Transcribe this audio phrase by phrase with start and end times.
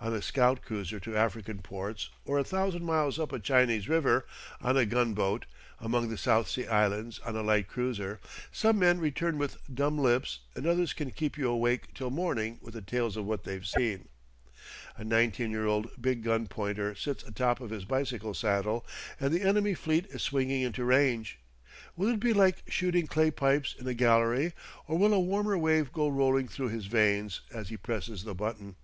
[0.00, 4.24] On a scout cruiser to African ports, or a thousand miles up a Chinese river
[4.62, 5.44] on a gunboat,
[5.78, 8.18] among the South Sea Islands on a light cruiser,
[8.50, 12.74] some men return with dumb lips and others can keep you awake till morning with
[12.74, 14.08] the tales of what they've seen.
[14.96, 18.86] A nineteen year old big gun pointer sits atop of his bicycle saddle,
[19.20, 21.40] and the enemy fleet is swinging into range.
[21.96, 24.54] Will it be like shooting clay pipes in a gallery
[24.86, 28.76] or will a warmer wave go rolling through his veins as he presses the button?